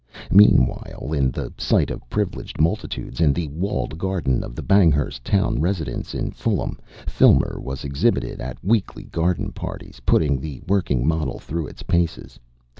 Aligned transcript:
Meanwhile, 0.31 1.13
in 1.13 1.29
the 1.29 1.53
sight 1.59 1.91
of 1.91 2.09
privileged 2.09 2.59
multitudes 2.59 3.21
in 3.21 3.33
the 3.33 3.49
walled 3.49 3.99
garden 3.99 4.43
of 4.43 4.55
the 4.55 4.63
Banghurst 4.63 5.23
town 5.23 5.59
residence 5.61 6.15
in 6.15 6.31
Fulham, 6.31 6.79
Filmer 7.05 7.59
was 7.61 7.83
exhibited 7.83 8.41
at 8.41 8.57
weekly 8.65 9.03
garden 9.03 9.51
parties 9.51 10.01
putting 10.03 10.39
the 10.39 10.59
working 10.67 11.07
model 11.07 11.37
through 11.37 11.67
its 11.67 11.83
paces. 11.83 12.39